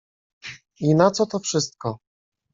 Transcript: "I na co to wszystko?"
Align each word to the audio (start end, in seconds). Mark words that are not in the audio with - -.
"I 0.79 0.95
na 0.95 1.11
co 1.11 1.25
to 1.25 1.39
wszystko?" 1.39 1.99